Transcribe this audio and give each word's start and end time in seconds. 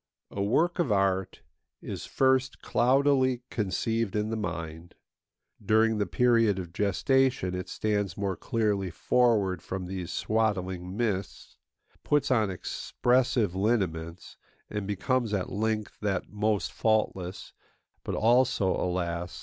A 0.31 0.41
work 0.41 0.79
of 0.79 0.91
art 0.91 1.43
is 1.79 2.07
first 2.07 2.59
cloudily 2.63 3.43
conceived 3.51 4.15
in 4.15 4.31
the 4.31 4.35
mind; 4.35 4.95
during 5.63 5.99
the 5.99 6.07
period 6.07 6.57
of 6.57 6.73
gestation 6.73 7.53
it 7.53 7.69
stands 7.69 8.17
more 8.17 8.35
clearly 8.35 8.89
forward 8.89 9.61
from 9.61 9.85
these 9.85 10.11
swaddling 10.11 10.97
mists, 10.97 11.59
puts 12.03 12.31
on 12.31 12.49
expressive 12.49 13.53
lineaments, 13.53 14.37
and 14.71 14.87
becomes 14.87 15.35
at 15.35 15.51
length 15.51 15.99
that 16.01 16.31
most 16.31 16.71
faultless, 16.71 17.53
but 18.03 18.15
also, 18.15 18.71
alas! 18.75 19.39